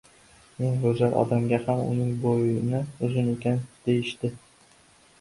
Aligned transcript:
•Eng 0.67 0.79
go‘zal 0.85 1.13
odamga 1.25 1.59
ham 1.67 1.85
uning 1.91 2.11
bo‘yni 2.25 2.83
uzun 3.09 3.33
ekan, 3.37 3.65
deyishdi. 3.89 4.37